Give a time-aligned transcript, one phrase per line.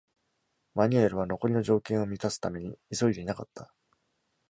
[0.73, 3.71] Manuel は残りの条件を満たすために急いでいなかった。